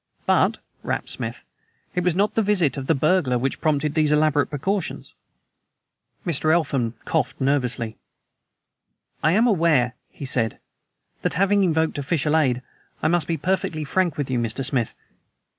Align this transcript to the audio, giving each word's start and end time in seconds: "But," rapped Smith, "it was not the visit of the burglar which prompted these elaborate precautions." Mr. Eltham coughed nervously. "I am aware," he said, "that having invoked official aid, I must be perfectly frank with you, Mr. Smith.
"But," 0.25 0.57
rapped 0.81 1.11
Smith, 1.11 1.43
"it 1.93 2.03
was 2.03 2.15
not 2.15 2.33
the 2.33 2.41
visit 2.41 2.75
of 2.75 2.87
the 2.87 2.95
burglar 2.95 3.37
which 3.37 3.61
prompted 3.61 3.93
these 3.93 4.11
elaborate 4.11 4.49
precautions." 4.49 5.13
Mr. 6.25 6.51
Eltham 6.51 6.95
coughed 7.05 7.39
nervously. 7.39 7.97
"I 9.21 9.33
am 9.33 9.45
aware," 9.45 9.93
he 10.09 10.25
said, 10.25 10.57
"that 11.21 11.35
having 11.35 11.63
invoked 11.63 11.99
official 11.99 12.35
aid, 12.35 12.63
I 13.03 13.09
must 13.09 13.27
be 13.27 13.37
perfectly 13.37 13.83
frank 13.83 14.17
with 14.17 14.31
you, 14.31 14.39
Mr. 14.39 14.65
Smith. 14.65 14.95